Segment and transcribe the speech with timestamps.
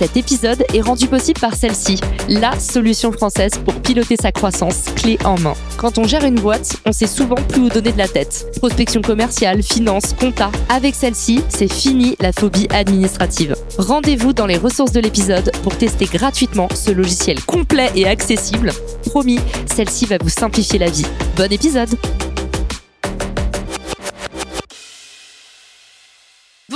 [0.00, 5.18] Cet épisode est rendu possible par celle-ci, la solution française pour piloter sa croissance clé
[5.26, 5.52] en main.
[5.76, 8.46] Quand on gère une boîte, on sait souvent plus où donner de la tête.
[8.56, 10.50] Prospection commerciale, finance, compta.
[10.70, 13.54] Avec celle-ci, c'est fini la phobie administrative.
[13.76, 18.72] Rendez-vous dans les ressources de l'épisode pour tester gratuitement ce logiciel complet et accessible.
[19.04, 21.04] Promis, celle-ci va vous simplifier la vie.
[21.36, 21.90] Bon épisode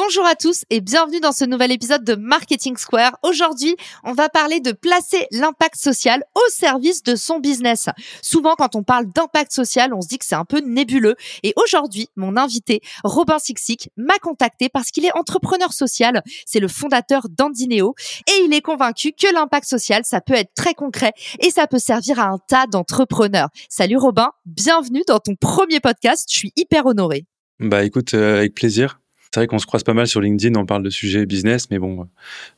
[0.07, 3.17] Bonjour à tous et bienvenue dans ce nouvel épisode de Marketing Square.
[3.23, 7.89] Aujourd'hui, on va parler de placer l'impact social au service de son business.
[8.21, 11.15] Souvent, quand on parle d'impact social, on se dit que c'est un peu nébuleux.
[11.43, 16.23] Et aujourd'hui, mon invité, Robin Sixic, m'a contacté parce qu'il est entrepreneur social.
[16.45, 17.95] C'est le fondateur d'Andineo
[18.29, 21.79] et il est convaincu que l'impact social, ça peut être très concret et ça peut
[21.79, 23.49] servir à un tas d'entrepreneurs.
[23.71, 26.29] Salut Robin, bienvenue dans ton premier podcast.
[26.31, 27.25] Je suis hyper honorée.
[27.59, 28.99] Bah écoute, euh, avec plaisir.
[29.35, 31.81] C'est vrai qu'on se croise pas mal sur LinkedIn, on parle de sujets business, mais
[31.81, 32.07] bon,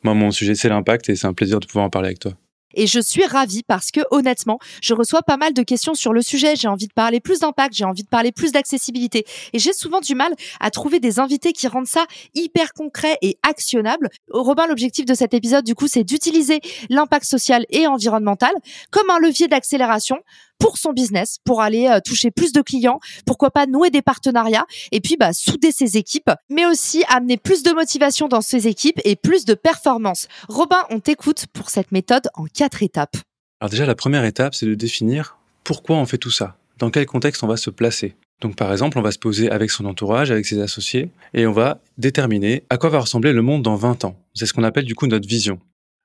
[0.03, 2.33] moi, mon sujet, c'est l'impact et c'est un plaisir de pouvoir en parler avec toi.
[2.75, 6.21] Et je suis ravie parce que honnêtement, je reçois pas mal de questions sur le
[6.21, 6.55] sujet.
[6.55, 9.25] J'ai envie de parler plus d'impact, j'ai envie de parler plus d'accessibilité.
[9.55, 12.05] Et j'ai souvent du mal à trouver des invités qui rendent ça
[12.35, 14.11] hyper concret et actionnable.
[14.31, 16.61] Robin, l'objectif de cet épisode, du coup, c'est d'utiliser
[16.91, 18.53] l'impact social et environnemental
[18.91, 20.19] comme un levier d'accélération
[20.59, 24.67] pour son business, pour aller euh, toucher plus de clients, pourquoi pas nouer des partenariats
[24.93, 29.01] et puis bah, souder ses équipes, mais aussi amener plus de motivation dans ses équipes
[29.05, 30.29] et plus de performance.
[30.49, 33.17] Robin, on t'écoute pour cette méthode en quatre étapes.
[33.61, 37.07] Alors déjà, la première étape, c'est de définir pourquoi on fait tout ça, dans quel
[37.07, 38.15] contexte on va se placer.
[38.41, 41.53] Donc par exemple, on va se poser avec son entourage, avec ses associés, et on
[41.53, 44.17] va déterminer à quoi va ressembler le monde dans 20 ans.
[44.35, 45.59] C'est ce qu'on appelle du coup notre vision.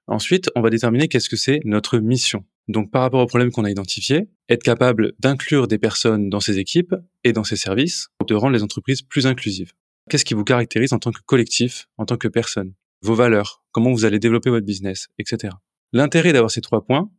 [0.07, 2.43] Ensuite, on va déterminer qu'est-ce que c'est notre mission.
[2.71, 6.57] Donc par rapport au problème qu'on a identifié, être capable d'inclure des personnes dans ses
[6.57, 6.95] équipes
[7.25, 9.73] et dans ses services, de rendre les entreprises plus inclusives.
[10.09, 12.73] Qu'est-ce qui vous caractérise en tant que collectif, en tant que personne?
[13.01, 15.53] Vos valeurs, comment vous allez développer votre business, etc.
[15.91, 17.11] L'intérêt d'avoir ces trois points,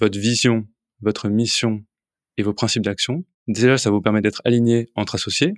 [0.00, 0.66] votre vision,
[1.02, 1.84] votre mission
[2.36, 5.54] et vos principes d'action, déjà ça vous permet d'être aligné entre associés,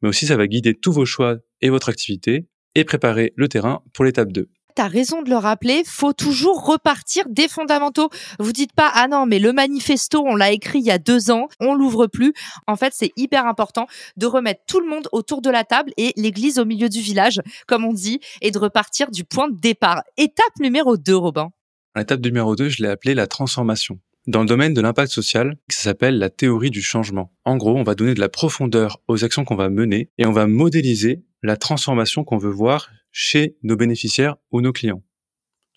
[0.00, 2.46] mais aussi ça va guider tous vos choix et votre activité
[2.76, 7.24] et préparer le terrain pour l'étape 2 tu raison de le rappeler, faut toujours repartir
[7.28, 8.10] des fondamentaux.
[8.38, 11.30] Vous dites pas, ah non, mais le manifesto, on l'a écrit il y a deux
[11.30, 12.34] ans, on l'ouvre plus.
[12.66, 16.12] En fait, c'est hyper important de remettre tout le monde autour de la table et
[16.16, 20.02] l'église au milieu du village, comme on dit, et de repartir du point de départ.
[20.16, 21.50] Étape numéro 2, Robin.
[21.96, 23.98] L'étape numéro 2, je l'ai appelée la transformation.
[24.26, 27.32] Dans le domaine de l'impact social, ça s'appelle la théorie du changement.
[27.44, 30.32] En gros, on va donner de la profondeur aux actions qu'on va mener et on
[30.32, 35.04] va modéliser la transformation qu'on veut voir chez nos bénéficiaires ou nos clients.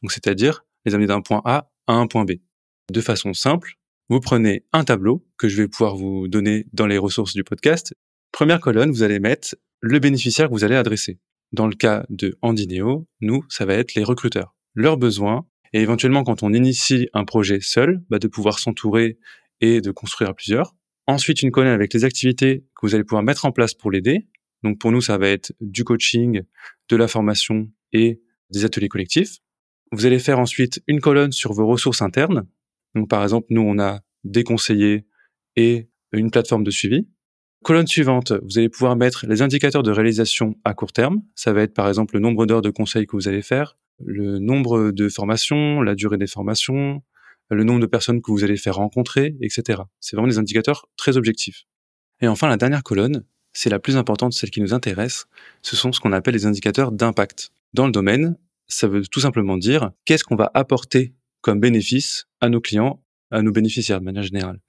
[0.02, 2.34] Donc, c'est-à-dire les amener d'un point A à un point B.
[2.92, 3.76] De façon simple,
[4.10, 7.94] vous prenez un tableau que je vais pouvoir vous donner dans les ressources du podcast.
[8.31, 11.20] Première colonne, vous allez mettre le bénéficiaire que vous allez adresser.
[11.52, 14.56] Dans le cas de Andineo, nous, ça va être les recruteurs.
[14.74, 19.18] Leurs besoins, et éventuellement quand on initie un projet seul, bah, de pouvoir s'entourer
[19.62, 20.75] et de construire à plusieurs.
[21.07, 24.28] Ensuite, une colonne avec les activités que vous allez pouvoir mettre en place pour l'aider.
[24.63, 26.44] Donc pour nous, ça va être du coaching,
[26.90, 28.22] de la formation et
[28.52, 29.38] des ateliers collectifs.
[29.91, 32.46] Vous allez faire ensuite une colonne sur vos ressources internes.
[32.94, 35.06] Donc par exemple, nous, on a des conseillers
[35.56, 37.07] et une plateforme de suivi.
[37.63, 41.22] Colonne suivante, vous allez pouvoir mettre les indicateurs de réalisation à court terme.
[41.36, 44.40] Ça va être par exemple le nombre d'heures de conseils que vous allez faire, le
[44.40, 47.04] nombre de formations, la durée des formations,
[47.50, 49.82] le nombre de personnes que vous allez faire rencontrer, etc.
[50.00, 51.64] C'est vraiment des indicateurs très objectifs.
[52.22, 53.24] Et enfin, la dernière colonne,
[53.54, 55.26] c'est la plus importante, celle qui nous intéresse,
[55.62, 57.52] ce sont ce qu'on appelle les indicateurs d'impact.
[57.74, 58.38] Dans le domaine,
[58.68, 63.42] ça veut tout simplement dire qu'est-ce qu'on va apporter comme bénéfice à nos clients, à
[63.42, 64.60] nos bénéficiaires de manière générale.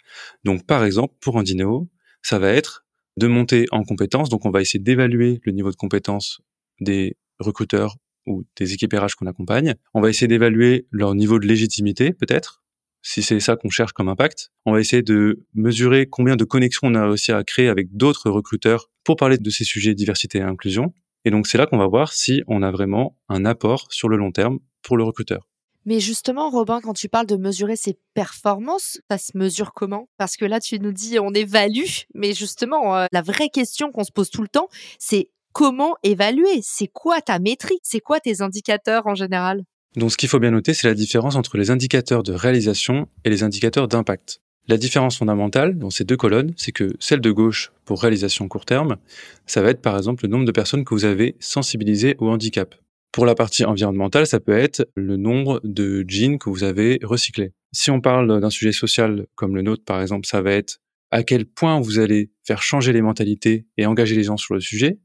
[0.44, 1.90] Donc par exemple, pour Andineo,
[2.22, 2.86] ça va être
[3.16, 6.40] de monter en compétences, donc on va essayer d'évaluer le niveau de compétences
[6.80, 9.74] des recruteurs ou des RH qu'on accompagne.
[9.94, 12.62] On va essayer d'évaluer leur niveau de légitimité peut-être,
[13.02, 14.50] si c'est ça qu'on cherche comme impact.
[14.66, 18.30] On va essayer de mesurer combien de connexions on a réussi à créer avec d'autres
[18.30, 20.92] recruteurs pour parler de ces sujets diversité et inclusion.
[21.24, 24.16] Et donc c'est là qu'on va voir si on a vraiment un apport sur le
[24.16, 25.46] long terme pour le recruteur.
[25.86, 30.08] Mais justement, Robin, quand tu parles de mesurer ses performances, ça se mesure comment?
[30.18, 34.04] Parce que là, tu nous dis on évalue, mais justement, euh, la vraie question qu'on
[34.04, 34.68] se pose tout le temps,
[34.98, 36.60] c'est comment évaluer?
[36.62, 37.80] C'est quoi ta métrique?
[37.82, 39.64] C'est quoi tes indicateurs en général?
[39.96, 43.30] Donc ce qu'il faut bien noter, c'est la différence entre les indicateurs de réalisation et
[43.30, 44.40] les indicateurs d'impact.
[44.68, 48.66] La différence fondamentale dans ces deux colonnes, c'est que celle de gauche, pour réalisation court
[48.66, 48.98] terme,
[49.46, 52.74] ça va être par exemple le nombre de personnes que vous avez sensibilisées au handicap.
[53.10, 57.52] Pour la partie environnementale, ça peut être le nombre de jeans que vous avez recyclés.
[57.72, 60.78] Si on parle d'un sujet social comme le nôtre, par exemple, ça va être
[61.10, 64.60] à quel point vous allez faire changer les mentalités et engager les gens sur le
[64.60, 64.98] sujet.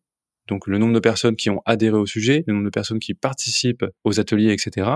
[0.48, 3.14] Donc le nombre de personnes qui ont adhéré au sujet, le nombre de personnes qui
[3.14, 4.90] participent aux ateliers, etc.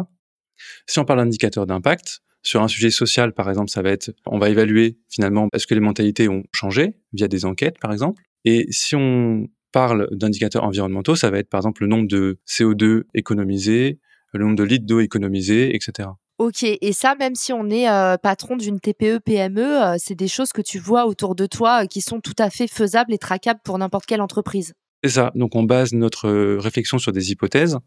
[0.88, 4.40] Si on parle d'indicateur d'impact, sur un sujet social, par exemple, ça va être, on
[4.40, 8.24] va évaluer finalement est-ce que les mentalités ont changé via des enquêtes, par exemple.
[8.46, 13.04] Et si on parle d'indicateurs environnementaux, ça va être par exemple le nombre de CO2
[13.13, 14.00] économisé,
[14.34, 16.10] le nombre de litres d'eau économisés, etc.
[16.38, 20.30] Ok, et ça, même si on est euh, patron d'une TPE, PME, euh, c'est des
[20.30, 23.18] choses que tu vois autour de toi euh, qui sont tout à fait faisables et
[23.18, 24.74] traquables pour n'importe quelle entreprise.
[25.04, 25.31] C'est ça.
[25.36, 27.78] Donc on base notre réflexion sur des hypothèses.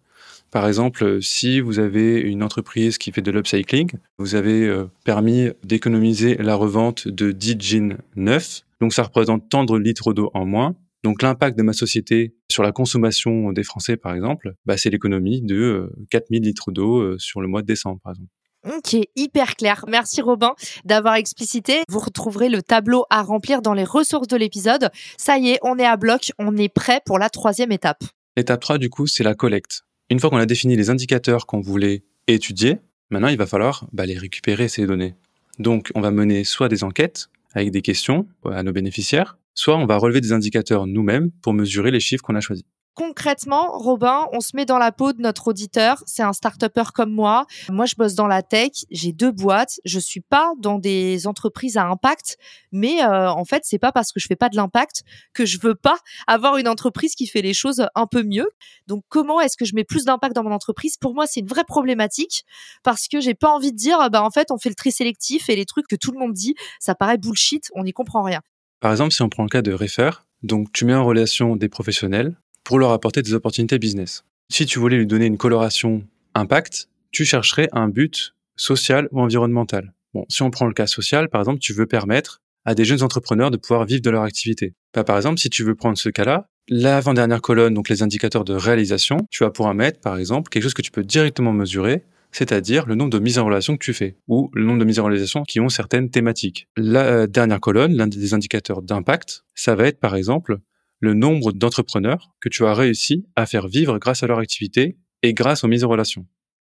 [0.51, 6.37] Par exemple, si vous avez une entreprise qui fait de l'upcycling, vous avez permis d'économiser
[6.37, 8.63] la revente de 10 jeans neufs.
[8.81, 10.75] Donc ça représente tant de litres d'eau en moins.
[11.05, 15.43] Donc l'impact de ma société sur la consommation des Français, par exemple, bah, c'est l'économie
[15.43, 18.31] de 4000 litres d'eau sur le mois de décembre, par exemple.
[18.65, 19.85] Ok, hyper clair.
[19.89, 20.55] Merci Robin
[20.85, 21.83] d'avoir explicité.
[21.89, 24.91] Vous retrouverez le tableau à remplir dans les ressources de l'épisode.
[25.17, 28.05] Ça y est, on est à bloc, on est prêt pour la troisième étape.
[28.37, 29.83] Étape 3, du coup, c'est la collecte.
[30.11, 32.79] Une fois qu'on a défini les indicateurs qu'on voulait étudier,
[33.11, 35.15] maintenant il va falloir bah, les récupérer, ces données.
[35.59, 39.87] Donc on va mener soit des enquêtes avec des questions à nos bénéficiaires, soit on
[39.87, 42.65] va relever des indicateurs nous-mêmes pour mesurer les chiffres qu'on a choisis.
[42.95, 46.03] Concrètement, Robin, on se met dans la peau de notre auditeur.
[46.07, 46.63] C'est un start
[46.95, 47.47] comme moi.
[47.71, 48.85] Moi, je bosse dans la tech.
[48.91, 49.81] J'ai deux boîtes.
[49.87, 52.37] Je suis pas dans des entreprises à impact,
[52.71, 55.59] mais euh, en fait, c'est pas parce que je fais pas de l'impact que je
[55.59, 55.97] veux pas
[56.27, 58.51] avoir une entreprise qui fait les choses un peu mieux.
[58.89, 60.99] Donc, comment est-ce que je mets plus d'impact dans mon entreprise?
[60.99, 62.45] Pour moi, c'est une vraie problématique
[62.83, 65.49] parce que j'ai pas envie de dire, bah en fait, on fait le tri sélectif
[65.49, 67.71] et les trucs que tout le monde dit, ça paraît bullshit.
[67.75, 68.41] On n'y comprend rien.
[68.81, 70.11] Par exemple, si on prend le cas de Refer,
[70.43, 72.37] donc tu mets en relation des professionnels
[72.73, 74.25] pour leur apporter des opportunités business.
[74.51, 76.05] Si tu voulais lui donner une coloration
[76.35, 79.93] impact, tu chercherais un but social ou environnemental.
[80.31, 83.51] Si on prend le cas social, par exemple, tu veux permettre à des jeunes entrepreneurs
[83.51, 84.73] de pouvoir vivre de leur activité.
[84.95, 88.55] Bah, par exemple, si tu veux prendre ce cas-là, l'avant-dernière colonne, donc les indicateurs de
[88.55, 92.87] réalisation, tu vas pouvoir mettre, par exemple, quelque chose que tu peux directement mesurer, c'est-à-dire
[92.87, 95.05] le nombre de mises en relation que tu fais, ou le nombre de mises en
[95.05, 96.69] relation qui ont certaines thématiques.
[96.79, 100.57] La euh, dernière colonne, l'un des indicateurs d'impact, ça va être, par exemple,
[101.03, 105.35] le nombre d'entrepreneurs que tu as réussi à faire vivre grâce à leur activité et
[105.35, 106.27] grâce aux mises en relation.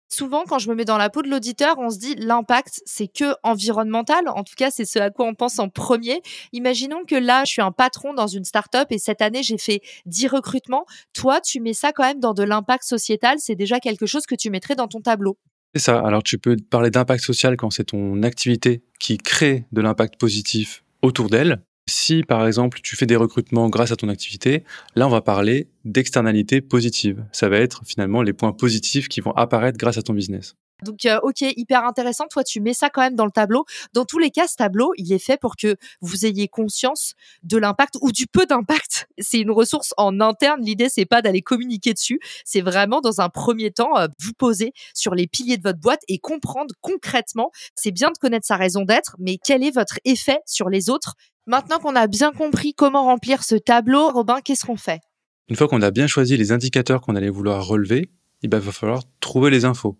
[0.10, 3.08] Souvent, quand je me mets dans la peau de l'auditeur, on se dit l'impact, c'est
[3.08, 4.28] que environnemental.
[4.28, 6.22] En tout cas, c'est ce à quoi on pense en premier.
[6.52, 9.82] Imaginons que là, je suis un patron dans une start-up et cette année, j'ai fait
[10.06, 10.86] 10 recrutements.
[11.14, 13.38] Toi, tu mets ça quand même dans de l'impact sociétal.
[13.40, 15.38] C'est déjà quelque chose que tu mettrais dans ton tableau.
[15.76, 16.00] C'est ça.
[16.00, 20.84] Alors, tu peux parler d'impact social quand c'est ton activité qui crée de l'impact positif
[21.02, 21.64] autour d'elle.
[21.88, 24.64] Si par exemple tu fais des recrutements grâce à ton activité,
[24.96, 27.26] là on va parler d'externalités positives.
[27.32, 30.56] Ça va être finalement les points positifs qui vont apparaître grâce à ton business.
[30.84, 32.26] Donc, euh, ok, hyper intéressant.
[32.30, 33.66] Toi, tu mets ça quand même dans le tableau.
[33.94, 37.14] Dans tous les cas, ce tableau, il est fait pour que vous ayez conscience
[37.44, 39.08] de l'impact ou du peu d'impact.
[39.18, 40.62] C'est une ressource en interne.
[40.62, 42.20] L'idée, c'est pas d'aller communiquer dessus.
[42.44, 46.02] C'est vraiment, dans un premier temps, euh, vous poser sur les piliers de votre boîte
[46.08, 47.52] et comprendre concrètement.
[47.76, 51.16] C'est bien de connaître sa raison d'être, mais quel est votre effet sur les autres
[51.46, 55.02] Maintenant qu'on a bien compris comment remplir ce tableau, Robin, qu'est-ce qu'on fait?
[55.50, 58.10] Une fois qu'on a bien choisi les indicateurs qu'on allait vouloir relever,
[58.44, 59.98] il va falloir trouver les infos.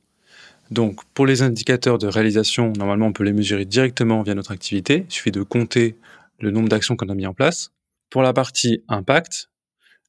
[0.72, 5.06] Donc, pour les indicateurs de réalisation, normalement, on peut les mesurer directement via notre activité.
[5.10, 5.98] Il suffit de compter
[6.40, 7.72] le nombre d'actions qu'on a mis en place.
[8.10, 9.50] Pour la partie impact,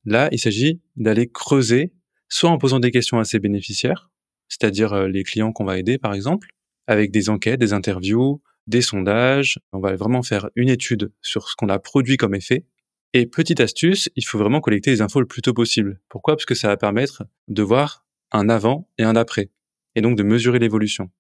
[0.05, 1.93] là, il s'agit d'aller creuser,
[2.29, 4.11] soit en posant des questions à ses bénéficiaires,
[4.49, 6.51] c'est-à-dire euh, les clients qu'on va aider, par exemple,
[6.87, 9.59] avec des enquêtes, des interviews, des sondages.
[9.73, 12.65] On va vraiment faire une étude sur ce qu'on a produit comme effet.
[13.13, 16.01] Et petite astuce, il faut vraiment collecter les infos le plus tôt possible.
[16.09, 16.35] Pourquoi?
[16.35, 19.51] Parce que ça va permettre de voir un avant et un après,
[19.95, 21.11] et donc de mesurer l'évolution.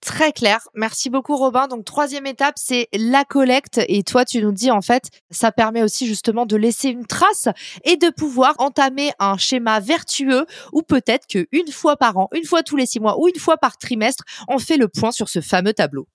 [0.00, 0.60] Très clair.
[0.74, 1.66] Merci beaucoup Robin.
[1.66, 3.80] Donc troisième étape, c'est la collecte.
[3.88, 7.48] Et toi, tu nous dis en fait, ça permet aussi justement de laisser une trace
[7.84, 12.62] et de pouvoir entamer un schéma vertueux ou peut-être qu'une fois par an, une fois
[12.62, 15.40] tous les six mois ou une fois par trimestre, on fait le point sur ce
[15.40, 16.06] fameux tableau.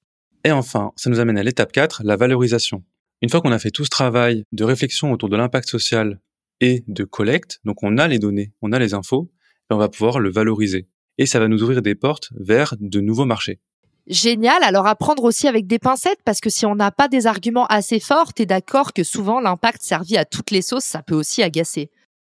[0.44, 2.84] Et enfin, ça nous amène à l'étape 4, la valorisation.
[3.22, 6.20] Une fois qu'on a fait tout ce travail de réflexion autour de l'impact social
[6.62, 9.30] et de collecte, donc on a les données, on a les infos,
[9.70, 10.88] et on va pouvoir le valoriser.
[11.18, 13.60] Et ça va nous ouvrir des portes vers de nouveaux marchés.
[14.08, 14.64] Génial.
[14.64, 18.00] Alors apprendre aussi avec des pincettes parce que si on n'a pas des arguments assez
[18.00, 21.92] forts, t'es d'accord que souvent l'impact servi à toutes les sauces, ça peut aussi agacer.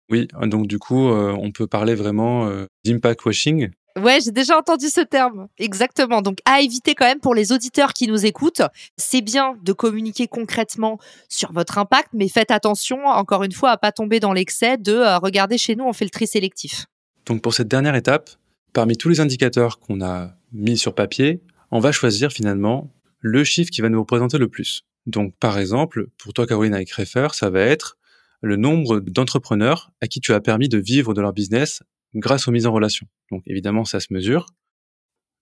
[0.10, 4.58] Oui, donc du coup, euh, on peut parler vraiment euh, d'impact washing Ouais, j'ai déjà
[4.58, 5.48] entendu ce terme.
[5.58, 6.22] Exactement.
[6.22, 8.62] Donc, à éviter quand même pour les auditeurs qui nous écoutent,
[8.98, 11.00] c'est bien de communiquer concrètement
[11.30, 14.94] sur votre impact, mais faites attention, encore une fois, à pas tomber dans l'excès de
[14.94, 16.86] euh, regarder chez nous, on fait le tri sélectif.
[17.26, 18.30] Donc, pour cette dernière étape,
[18.74, 23.72] parmi tous les indicateurs qu'on a mis sur papier, on va choisir finalement le chiffre
[23.72, 24.84] qui va nous représenter le plus.
[25.06, 27.98] Donc, par exemple, pour toi, Caroline, avec Refer, ça va être
[28.42, 31.82] le nombre d'entrepreneurs à qui tu as permis de vivre de leur business
[32.14, 33.08] grâce aux mises en relation.
[33.32, 34.48] Donc évidemment, ça se mesure.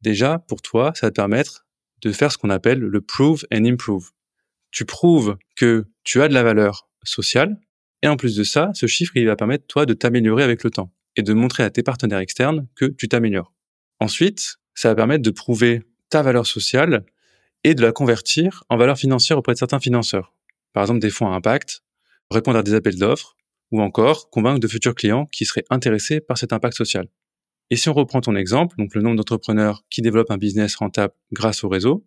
[0.01, 1.65] Déjà, pour toi, ça va te permettre
[2.01, 4.11] de faire ce qu'on appelle le prove and improve.
[4.71, 7.59] Tu prouves que tu as de la valeur sociale,
[8.01, 10.69] et en plus de ça, ce chiffre, il va permettre, toi, de t'améliorer avec le
[10.69, 13.53] temps, et de montrer à tes partenaires externes que tu t'améliores.
[13.99, 17.05] Ensuite, ça va permettre de prouver ta valeur sociale
[17.63, 20.35] et de la convertir en valeur financière auprès de certains financeurs.
[20.73, 21.83] Par exemple, des fonds à impact,
[22.29, 23.35] répondre à des appels d'offres,
[23.71, 27.07] ou encore convaincre de futurs clients qui seraient intéressés par cet impact social.
[27.71, 31.13] Et si on reprend ton exemple, donc le nombre d'entrepreneurs qui développent un business rentable
[31.31, 32.05] grâce au réseau,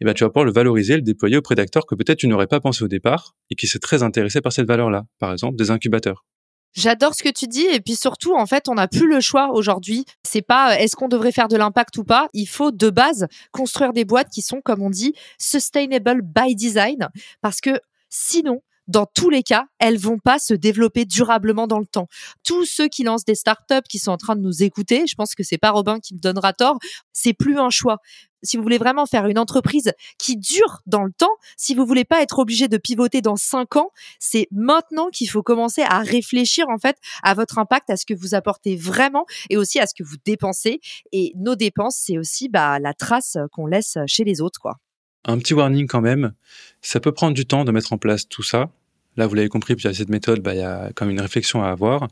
[0.00, 2.46] eh ben, tu vas pouvoir le valoriser, le déployer auprès d'acteurs que peut-être tu n'aurais
[2.46, 5.04] pas pensé au départ et qui seraient très intéressés par cette valeur-là.
[5.18, 6.24] Par exemple, des incubateurs.
[6.72, 9.50] J'adore ce que tu dis et puis surtout en fait on n'a plus le choix
[9.52, 10.04] aujourd'hui.
[10.22, 12.28] C'est pas euh, est-ce qu'on devrait faire de l'impact ou pas?
[12.32, 17.08] Il faut de base construire des boîtes qui sont comme on dit sustainable by design
[17.40, 21.86] parce que sinon dans tous les cas, elles vont pas se développer durablement dans le
[21.86, 22.08] temps.
[22.44, 25.34] Tous ceux qui lancent des startups qui sont en train de nous écouter, je pense
[25.36, 26.78] que c'est pas Robin qui me donnera tort,
[27.12, 27.98] c'est plus un choix.
[28.42, 32.04] Si vous voulez vraiment faire une entreprise qui dure dans le temps, si vous voulez
[32.04, 36.68] pas être obligé de pivoter dans cinq ans, c'est maintenant qu'il faut commencer à réfléchir
[36.68, 39.94] en fait à votre impact, à ce que vous apportez vraiment et aussi à ce
[39.94, 40.80] que vous dépensez.
[41.12, 44.78] Et nos dépenses, c'est aussi bah, la trace qu'on laisse chez les autres, quoi.
[45.26, 46.32] Un petit warning quand même,
[46.80, 48.70] ça peut prendre du temps de mettre en place tout ça.
[49.16, 51.68] Là, vous l'avez compris, puis cette méthode, bah, il y a comme une réflexion à
[51.68, 52.08] avoir.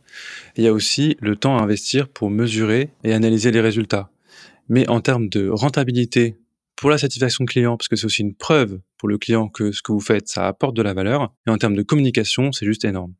[0.57, 4.11] Il y a aussi le temps à investir pour mesurer et analyser les résultats.
[4.69, 6.37] Mais en termes de rentabilité
[6.77, 9.83] pour la satisfaction client, parce que c'est aussi une preuve pour le client que ce
[9.83, 11.33] que vous faites, ça apporte de la valeur.
[11.47, 13.15] Et en termes de communication, c'est juste énorme.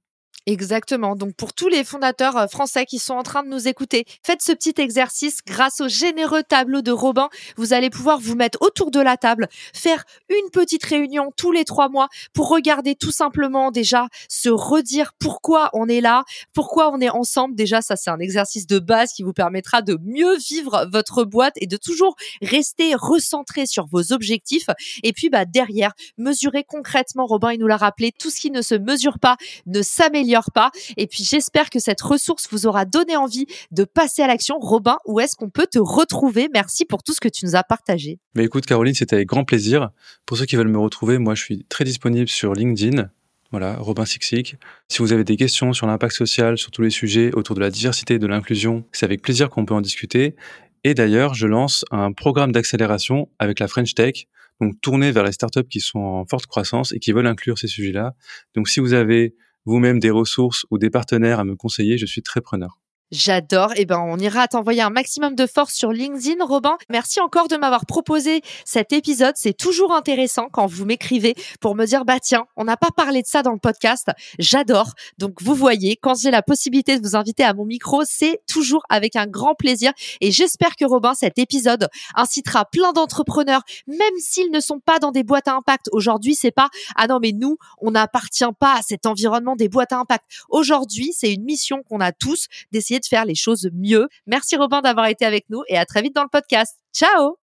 [0.47, 1.15] Exactement.
[1.15, 4.41] Donc pour tous les fondateurs euh, français qui sont en train de nous écouter, faites
[4.41, 7.29] ce petit exercice grâce au généreux tableau de Robin.
[7.57, 11.65] Vous allez pouvoir vous mettre autour de la table, faire une petite réunion tous les
[11.65, 17.01] trois mois pour regarder tout simplement déjà se redire pourquoi on est là, pourquoi on
[17.01, 17.55] est ensemble.
[17.55, 21.55] Déjà, ça c'est un exercice de base qui vous permettra de mieux vivre votre boîte
[21.57, 24.69] et de toujours rester recentré sur vos objectifs.
[25.03, 27.27] Et puis bah derrière, mesurer concrètement.
[27.27, 30.71] Robin il nous l'a rappelé, tout ce qui ne se mesure pas ne s'améliore pas.
[30.97, 34.59] Et puis j'espère que cette ressource vous aura donné envie de passer à l'action.
[34.59, 36.49] Robin, où est-ce qu'on peut te retrouver?
[36.53, 38.19] Merci pour tout ce que tu nous as partagé.
[38.35, 39.91] Mais écoute Caroline, c'était avec grand plaisir.
[40.27, 43.11] Pour ceux qui veulent me retrouver, moi je suis très disponible sur LinkedIn.
[43.51, 44.57] Voilà, Robin Sixic.
[44.89, 47.71] Si vous avez des questions sur l'impact social, sur tous les sujets autour de la
[47.71, 50.37] diversité et de l'inclusion, c'est avec plaisir qu'on peut en discuter.
[50.85, 54.27] Et d'ailleurs, je lance un programme d'accélération avec la French Tech,
[54.61, 57.69] donc tourné vers les startups qui sont en forte croissance et qui veulent inclure ces
[57.69, 58.15] sujets-là.
[58.55, 59.35] Donc si vous avez
[59.69, 62.81] vous-même des ressources ou des partenaires à me conseiller, je suis très preneur.
[63.11, 63.73] J'adore.
[63.77, 66.77] Eh ben, on ira t'envoyer un maximum de force sur LinkedIn, Robin.
[66.91, 69.33] Merci encore de m'avoir proposé cet épisode.
[69.37, 73.23] C'est toujours intéressant quand vous m'écrivez pour me dire, bah tiens, on n'a pas parlé
[73.23, 74.09] de ça dans le podcast.
[74.39, 74.93] J'adore.
[75.17, 78.83] Donc, vous voyez, quand j'ai la possibilité de vous inviter à mon micro, c'est toujours
[78.91, 79.93] avec un grand plaisir.
[80.21, 85.13] Et j'espère que Robin, cet épisode incitera plein d'entrepreneurs, même s'ils ne sont pas dans
[85.13, 85.89] des boîtes à impact.
[85.93, 89.93] Aujourd'hui, c'est pas, ah non, mais nous, on n'appartient pas à cet environnement des boîtes
[89.93, 90.27] à impact.
[90.51, 94.09] Aujourd'hui, c'est une mission qu'on a tous d'essayer de faire les choses mieux.
[94.27, 96.77] Merci Robin d'avoir été avec nous et à très vite dans le podcast.
[96.95, 97.37] Ciao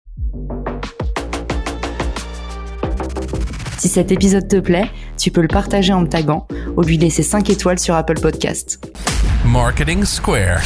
[3.77, 7.24] Si cet épisode te plaît, tu peux le partager en me taguant ou lui laisser
[7.24, 8.79] 5 étoiles sur Apple Podcast.
[9.45, 10.62] Marketing Square.